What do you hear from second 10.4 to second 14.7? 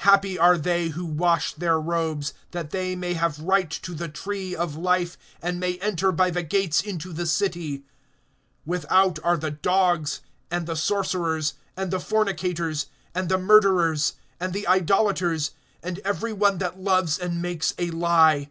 and the sorcerers, and the fornicators, and the murderers, and the